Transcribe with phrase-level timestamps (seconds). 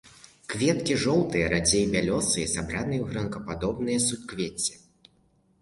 [0.53, 4.73] Кветкі жоўтыя, радзей бялёсыя, сабраныя ў гронкападобныя суквецці.